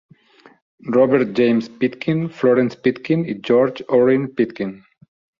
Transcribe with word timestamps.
Robert 0.89 1.33
James 1.37 1.67
Pitkin, 1.81 2.23
Florence 2.37 2.75
Pitkin 2.85 3.23
i 3.25 3.35
George 3.49 3.83
Orrin 3.99 4.25
Pitkin. 4.41 4.73